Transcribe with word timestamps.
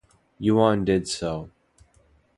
Yuan 0.39 0.83
did 0.83 1.07
so. 1.07 1.51